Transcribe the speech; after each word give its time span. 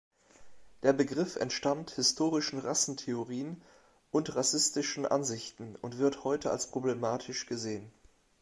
Der 0.81 0.93
Begriff 0.93 1.35
entstammt 1.35 1.91
historischen 1.91 2.57
Rassentheorien 2.57 3.61
und 4.09 4.35
rassistischen 4.35 5.05
Ansichten, 5.05 5.75
und 5.79 5.99
wird 5.99 6.23
heute 6.23 6.49
als 6.49 6.71
problematisch 6.71 7.45
gesehen. 7.45 7.93